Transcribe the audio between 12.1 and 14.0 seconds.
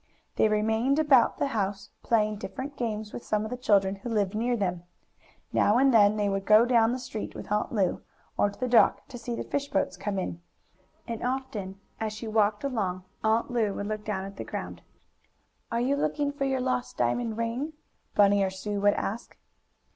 she walked along, Aunt Lu would